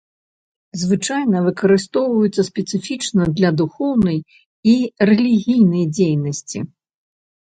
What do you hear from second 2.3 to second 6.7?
спецыфічна для духоўнай і рэлігійнай дзейнасці.